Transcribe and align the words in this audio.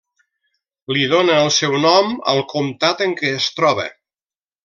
Li 0.95 1.03
dóna 1.11 1.35
el 1.41 1.49
seu 1.57 1.77
nom 1.83 2.15
al 2.33 2.43
comtat 2.55 3.05
en 3.09 3.15
què 3.21 3.33
es 3.43 3.53
troba. 3.59 3.87